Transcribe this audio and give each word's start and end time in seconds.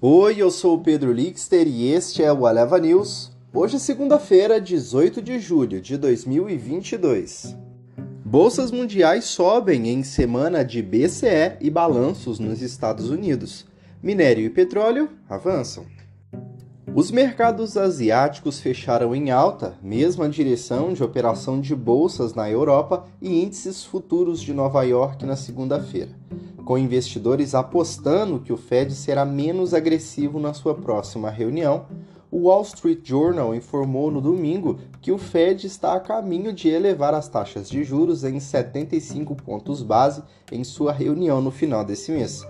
Oi, 0.00 0.36
eu 0.38 0.48
sou 0.48 0.76
o 0.76 0.80
Pedro 0.80 1.12
Lixter 1.12 1.66
e 1.66 1.90
este 1.90 2.22
é 2.22 2.32
o 2.32 2.46
Aleva 2.46 2.78
News. 2.78 3.32
Hoje 3.52 3.74
é 3.74 3.78
segunda-feira, 3.80 4.60
18 4.60 5.20
de 5.20 5.40
julho 5.40 5.80
de 5.80 5.96
2022. 5.96 7.56
Bolsas 8.24 8.70
mundiais 8.70 9.24
sobem 9.24 9.88
em 9.88 10.04
semana 10.04 10.64
de 10.64 10.80
BCE 10.82 11.56
e 11.60 11.68
balanços 11.68 12.38
nos 12.38 12.62
Estados 12.62 13.10
Unidos. 13.10 13.66
Minério 14.00 14.44
e 14.44 14.50
petróleo 14.50 15.10
avançam. 15.28 15.84
Os 16.94 17.10
mercados 17.10 17.76
asiáticos 17.76 18.60
fecharam 18.60 19.14
em 19.14 19.30
alta, 19.30 19.78
mesma 19.82 20.28
direção 20.28 20.92
de 20.92 21.02
operação 21.02 21.60
de 21.60 21.74
bolsas 21.74 22.34
na 22.34 22.50
Europa 22.50 23.04
e 23.20 23.42
índices 23.42 23.84
futuros 23.84 24.40
de 24.40 24.52
Nova 24.52 24.82
York 24.82 25.24
na 25.24 25.36
segunda-feira 25.36 26.16
com 26.68 26.76
investidores 26.76 27.54
apostando 27.54 28.40
que 28.40 28.52
o 28.52 28.56
Fed 28.58 28.94
será 28.94 29.24
menos 29.24 29.72
agressivo 29.72 30.38
na 30.38 30.52
sua 30.52 30.74
próxima 30.74 31.30
reunião, 31.30 31.86
o 32.30 32.40
Wall 32.40 32.60
Street 32.60 33.00
Journal 33.02 33.54
informou 33.54 34.10
no 34.10 34.20
domingo 34.20 34.78
que 35.00 35.10
o 35.10 35.16
Fed 35.16 35.66
está 35.66 35.94
a 35.94 36.00
caminho 36.00 36.52
de 36.52 36.68
elevar 36.68 37.14
as 37.14 37.26
taxas 37.26 37.70
de 37.70 37.82
juros 37.82 38.22
em 38.22 38.38
75 38.38 39.34
pontos 39.34 39.82
base 39.82 40.22
em 40.52 40.62
sua 40.62 40.92
reunião 40.92 41.40
no 41.40 41.50
final 41.50 41.82
desse 41.82 42.12
mês. 42.12 42.46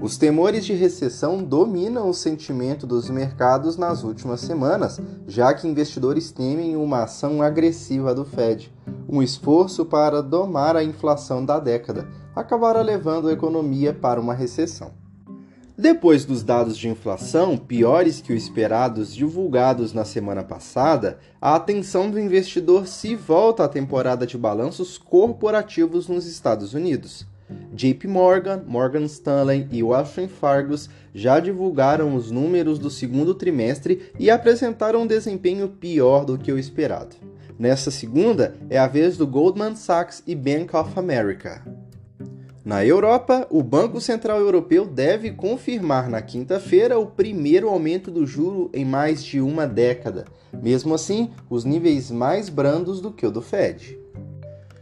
Os 0.00 0.16
temores 0.16 0.64
de 0.64 0.72
recessão 0.72 1.44
dominam 1.44 2.08
o 2.08 2.14
sentimento 2.14 2.86
dos 2.86 3.10
mercados 3.10 3.76
nas 3.76 4.02
últimas 4.02 4.40
semanas, 4.40 5.00
já 5.28 5.52
que 5.52 5.68
investidores 5.68 6.32
temem 6.32 6.76
uma 6.76 7.04
ação 7.04 7.42
agressiva 7.42 8.14
do 8.14 8.24
Fed, 8.24 8.72
um 9.08 9.22
esforço 9.22 9.84
para 9.84 10.22
domar 10.22 10.76
a 10.76 10.82
inflação 10.82 11.44
da 11.44 11.60
década 11.60 12.08
acabará 12.34 12.80
levando 12.80 13.28
a 13.28 13.32
economia 13.32 13.92
para 13.92 14.20
uma 14.20 14.34
recessão. 14.34 14.92
Depois 15.76 16.24
dos 16.24 16.42
dados 16.42 16.76
de 16.76 16.88
inflação, 16.88 17.56
piores 17.56 18.20
que 18.20 18.32
os 18.32 18.42
esperados 18.42 19.14
divulgados 19.14 19.92
na 19.92 20.04
semana 20.04 20.42
passada, 20.42 21.18
a 21.40 21.54
atenção 21.54 22.10
do 22.10 22.20
investidor 22.20 22.86
se 22.86 23.16
volta 23.16 23.64
à 23.64 23.68
temporada 23.68 24.26
de 24.26 24.36
balanços 24.36 24.98
corporativos 24.98 26.08
nos 26.08 26.26
Estados 26.26 26.74
Unidos. 26.74 27.26
JP 27.72 28.08
Morgan, 28.08 28.62
Morgan 28.66 29.04
Stanley 29.04 29.66
e 29.70 29.82
Washington 29.82 30.28
Fargus 30.28 30.88
já 31.14 31.40
divulgaram 31.40 32.14
os 32.14 32.30
números 32.30 32.78
do 32.78 32.90
segundo 32.90 33.34
trimestre 33.34 34.10
e 34.18 34.30
apresentaram 34.30 35.02
um 35.02 35.06
desempenho 35.06 35.68
pior 35.68 36.24
do 36.24 36.38
que 36.38 36.52
o 36.52 36.58
esperado. 36.58 37.16
Nessa 37.58 37.90
segunda, 37.90 38.54
é 38.68 38.78
a 38.78 38.86
vez 38.86 39.16
do 39.16 39.26
Goldman 39.26 39.76
Sachs 39.76 40.22
e 40.26 40.34
Bank 40.34 40.74
of 40.74 40.98
America. 40.98 41.62
Na 42.64 42.86
Europa, 42.86 43.46
o 43.50 43.60
Banco 43.60 44.00
Central 44.00 44.38
Europeu 44.38 44.86
deve 44.86 45.32
confirmar 45.32 46.08
na 46.08 46.22
quinta-feira 46.22 46.96
o 46.96 47.06
primeiro 47.06 47.68
aumento 47.68 48.08
do 48.08 48.24
juro 48.24 48.70
em 48.72 48.84
mais 48.84 49.24
de 49.24 49.40
uma 49.40 49.66
década, 49.66 50.26
mesmo 50.62 50.94
assim, 50.94 51.30
os 51.50 51.64
níveis 51.64 52.10
mais 52.10 52.48
brandos 52.48 53.00
do 53.00 53.10
que 53.10 53.26
o 53.26 53.32
do 53.32 53.42
Fed. 53.42 54.01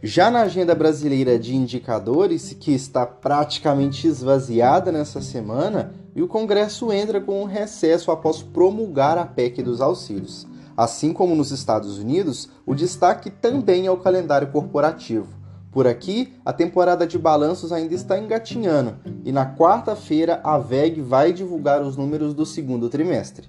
Já 0.03 0.31
na 0.31 0.41
agenda 0.41 0.73
brasileira 0.73 1.37
de 1.37 1.55
indicadores, 1.55 2.57
que 2.59 2.71
está 2.73 3.05
praticamente 3.05 4.07
esvaziada 4.07 4.91
nessa 4.91 5.21
semana, 5.21 5.93
e 6.15 6.23
o 6.23 6.27
Congresso 6.27 6.91
entra 6.91 7.21
com 7.21 7.43
um 7.43 7.45
recesso 7.45 8.09
após 8.09 8.41
promulgar 8.41 9.19
a 9.19 9.25
PEC 9.25 9.61
dos 9.61 9.79
auxílios. 9.79 10.47
Assim 10.75 11.13
como 11.13 11.35
nos 11.35 11.51
Estados 11.51 11.99
Unidos, 11.99 12.49
o 12.65 12.73
destaque 12.73 13.29
também 13.29 13.85
é 13.85 13.91
o 13.91 13.97
calendário 13.97 14.47
corporativo. 14.51 15.27
Por 15.71 15.85
aqui, 15.85 16.33
a 16.43 16.51
temporada 16.51 17.05
de 17.05 17.19
balanços 17.19 17.71
ainda 17.71 17.93
está 17.93 18.17
engatinhando 18.17 18.97
e 19.23 19.31
na 19.31 19.55
quarta-feira 19.55 20.41
a 20.43 20.57
VEG 20.57 20.99
vai 20.99 21.31
divulgar 21.31 21.81
os 21.83 21.95
números 21.95 22.33
do 22.33 22.45
segundo 22.45 22.89
trimestre. 22.89 23.47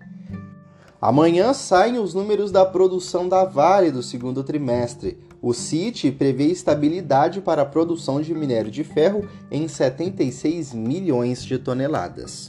Amanhã 1.01 1.53
saem 1.53 1.99
os 1.99 2.15
números 2.15 2.53
da 2.53 2.65
produção 2.65 3.29
da 3.29 3.45
Vale 3.45 3.91
do 3.91 4.03
segundo 4.03 4.45
trimestre. 4.45 5.19
O 5.43 5.53
CIT 5.53 6.13
prevê 6.13 6.45
estabilidade 6.45 7.41
para 7.41 7.63
a 7.63 7.67
produção 7.67 8.21
de 8.23 8.33
minério 8.33 8.71
de 8.71 8.85
ferro 8.85 9.29
em 9.51 9.67
76 9.67 10.73
milhões 10.73 11.45
de 11.45 11.59
toneladas. 11.59 12.49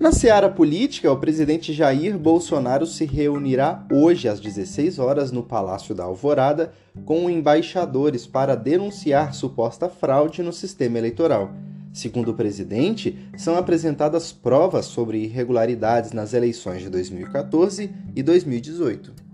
Na 0.00 0.10
seara 0.10 0.48
política, 0.48 1.12
o 1.12 1.18
presidente 1.18 1.74
Jair 1.74 2.16
Bolsonaro 2.16 2.86
se 2.86 3.04
reunirá 3.04 3.84
hoje 3.92 4.26
às 4.26 4.40
16 4.40 4.98
horas 4.98 5.30
no 5.30 5.42
Palácio 5.42 5.94
da 5.94 6.04
Alvorada 6.04 6.72
com 7.04 7.28
embaixadores 7.28 8.26
para 8.26 8.54
denunciar 8.54 9.34
suposta 9.34 9.90
fraude 9.90 10.42
no 10.42 10.52
sistema 10.52 10.96
eleitoral. 10.96 11.50
Segundo 11.92 12.30
o 12.30 12.34
presidente, 12.34 13.18
são 13.36 13.56
apresentadas 13.56 14.32
provas 14.32 14.86
sobre 14.86 15.24
irregularidades 15.24 16.12
nas 16.12 16.32
eleições 16.32 16.80
de 16.80 16.88
2014 16.88 17.90
e 18.16 18.22
2018. 18.22 19.27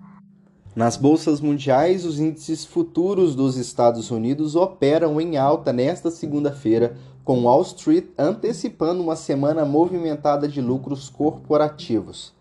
Nas 0.74 0.96
bolsas 0.96 1.40
mundiais, 1.40 2.04
os 2.04 2.18
índices 2.18 2.64
futuros 2.64 3.36
dos 3.36 3.56
Estados 3.56 4.10
Unidos 4.10 4.56
operam 4.56 5.20
em 5.20 5.36
alta 5.36 5.72
nesta 5.72 6.10
segunda-feira, 6.10 6.96
com 7.24 7.44
Wall 7.44 7.62
Street 7.62 8.06
antecipando 8.18 9.00
uma 9.00 9.14
semana 9.14 9.64
movimentada 9.64 10.48
de 10.48 10.60
lucros 10.60 11.08
corporativos. 11.08 12.32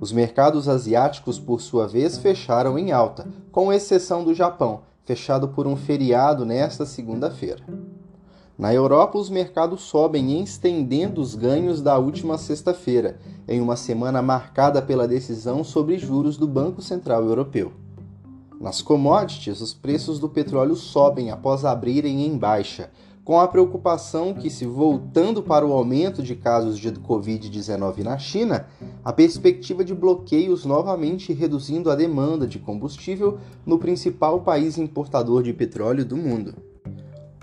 Os 0.00 0.10
mercados 0.10 0.70
asiáticos, 0.70 1.38
por 1.38 1.60
sua 1.60 1.86
vez, 1.86 2.16
fecharam 2.16 2.78
em 2.78 2.92
alta, 2.92 3.26
com 3.52 3.70
exceção 3.70 4.24
do 4.24 4.32
Japão, 4.32 4.80
fechado 5.04 5.48
por 5.48 5.66
um 5.66 5.76
feriado 5.76 6.46
nesta 6.46 6.86
segunda-feira. 6.86 7.62
Na 8.58 8.72
Europa, 8.72 9.18
os 9.18 9.28
mercados 9.28 9.82
sobem 9.82 10.42
estendendo 10.42 11.20
os 11.20 11.34
ganhos 11.34 11.82
da 11.82 11.98
última 11.98 12.38
sexta-feira, 12.38 13.18
em 13.46 13.60
uma 13.60 13.76
semana 13.76 14.22
marcada 14.22 14.80
pela 14.80 15.06
decisão 15.06 15.62
sobre 15.62 15.98
juros 15.98 16.38
do 16.38 16.48
Banco 16.48 16.80
Central 16.80 17.22
Europeu. 17.24 17.72
Nas 18.58 18.80
commodities, 18.80 19.60
os 19.60 19.74
preços 19.74 20.18
do 20.18 20.26
petróleo 20.26 20.74
sobem 20.74 21.30
após 21.30 21.66
abrirem 21.66 22.24
em 22.24 22.38
baixa, 22.38 22.90
com 23.22 23.38
a 23.38 23.46
preocupação 23.46 24.32
que, 24.32 24.48
se 24.48 24.64
voltando 24.64 25.42
para 25.42 25.66
o 25.66 25.74
aumento 25.74 26.22
de 26.22 26.34
casos 26.34 26.78
de 26.78 26.90
Covid-19 26.92 28.04
na 28.04 28.16
China, 28.16 28.68
a 29.04 29.12
perspectiva 29.12 29.84
de 29.84 29.94
bloqueios 29.94 30.64
novamente 30.64 31.34
reduzindo 31.34 31.90
a 31.90 31.94
demanda 31.94 32.46
de 32.46 32.58
combustível 32.58 33.38
no 33.66 33.78
principal 33.78 34.40
país 34.40 34.78
importador 34.78 35.42
de 35.42 35.52
petróleo 35.52 36.06
do 36.06 36.16
mundo. 36.16 36.54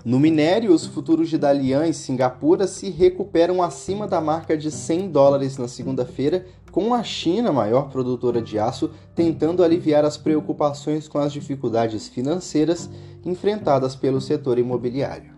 No 0.04 0.20
minério, 0.20 0.70
os 0.74 0.84
futuros 0.84 1.30
de 1.30 1.38
Dalian 1.38 1.86
e 1.86 1.94
Singapura 1.94 2.66
se 2.66 2.90
recuperam 2.90 3.62
acima 3.62 4.06
da 4.06 4.20
marca 4.20 4.54
de 4.54 4.70
100 4.70 5.10
dólares 5.10 5.56
na 5.56 5.66
segunda-feira, 5.66 6.44
com 6.70 6.92
a 6.92 7.02
China, 7.02 7.50
maior 7.50 7.88
produtora 7.88 8.42
de 8.42 8.58
aço, 8.58 8.90
tentando 9.14 9.64
aliviar 9.64 10.04
as 10.04 10.18
preocupações 10.18 11.08
com 11.08 11.18
as 11.18 11.32
dificuldades 11.32 12.06
financeiras 12.06 12.90
enfrentadas 13.24 13.96
pelo 13.96 14.20
setor 14.20 14.58
imobiliário. 14.58 15.32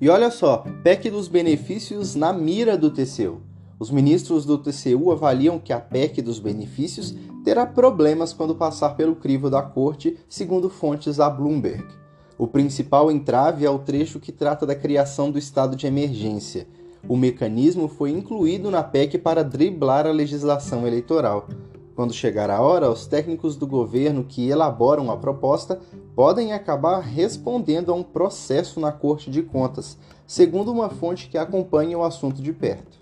E 0.00 0.08
olha 0.08 0.30
só, 0.32 0.64
PEC 0.82 1.08
dos 1.08 1.28
benefícios 1.28 2.16
na 2.16 2.32
mira 2.32 2.76
do 2.76 2.90
TCU. 2.90 3.42
Os 3.78 3.92
ministros 3.92 4.44
do 4.44 4.58
TCU 4.58 5.12
avaliam 5.12 5.60
que 5.60 5.72
a 5.72 5.78
PEC 5.78 6.20
dos 6.20 6.40
benefícios 6.40 7.14
terá 7.44 7.64
problemas 7.64 8.32
quando 8.32 8.56
passar 8.56 8.96
pelo 8.96 9.14
crivo 9.14 9.48
da 9.48 9.62
corte, 9.62 10.18
segundo 10.28 10.68
fontes 10.68 11.18
da 11.18 11.30
Bloomberg. 11.30 12.05
O 12.38 12.46
principal 12.46 13.10
entrave 13.10 13.64
é 13.64 13.70
o 13.70 13.78
trecho 13.78 14.20
que 14.20 14.30
trata 14.30 14.66
da 14.66 14.74
criação 14.74 15.30
do 15.30 15.38
estado 15.38 15.74
de 15.74 15.86
emergência. 15.86 16.66
O 17.08 17.16
mecanismo 17.16 17.88
foi 17.88 18.10
incluído 18.10 18.70
na 18.70 18.82
PEC 18.82 19.16
para 19.16 19.42
driblar 19.42 20.06
a 20.06 20.12
legislação 20.12 20.86
eleitoral. 20.86 21.48
Quando 21.94 22.12
chegar 22.12 22.50
a 22.50 22.60
hora, 22.60 22.90
os 22.90 23.06
técnicos 23.06 23.56
do 23.56 23.66
governo 23.66 24.22
que 24.22 24.50
elaboram 24.50 25.10
a 25.10 25.16
proposta 25.16 25.80
podem 26.14 26.52
acabar 26.52 27.00
respondendo 27.00 27.90
a 27.90 27.94
um 27.94 28.02
processo 28.02 28.78
na 28.78 28.92
Corte 28.92 29.30
de 29.30 29.42
Contas, 29.42 29.96
segundo 30.26 30.70
uma 30.70 30.90
fonte 30.90 31.30
que 31.30 31.38
acompanha 31.38 31.96
o 31.96 32.04
assunto 32.04 32.42
de 32.42 32.52
perto. 32.52 32.98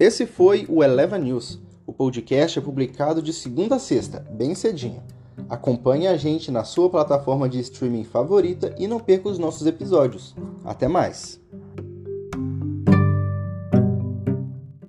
Esse 0.00 0.26
foi 0.26 0.66
o 0.68 0.82
Eleva 0.82 1.16
News. 1.16 1.60
O 1.86 1.92
podcast 1.92 2.58
é 2.58 2.62
publicado 2.62 3.22
de 3.22 3.32
segunda 3.32 3.76
a 3.76 3.78
sexta, 3.78 4.18
bem 4.32 4.52
cedinho. 4.56 5.00
Acompanhe 5.48 6.06
a 6.06 6.16
gente 6.16 6.50
na 6.50 6.64
sua 6.64 6.88
plataforma 6.88 7.48
de 7.48 7.60
streaming 7.60 8.04
favorita 8.04 8.74
e 8.78 8.86
não 8.86 8.98
perca 8.98 9.28
os 9.28 9.38
nossos 9.38 9.66
episódios. 9.66 10.34
Até 10.64 10.88
mais! 10.88 11.43